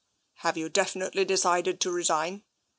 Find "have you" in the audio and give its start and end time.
0.37-0.67